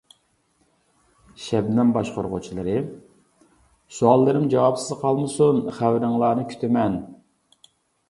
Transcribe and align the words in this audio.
شەبنەم 1.47 1.91
باشقۇرغۇچىلىرى: 1.97 2.75
سوئاللىرىم 3.99 4.51
جاۋابسىز 4.57 4.99
قالمىسۇن، 5.07 5.65
خەۋىرىڭلارنى 5.81 6.51
كۈتىمەن! 6.53 7.01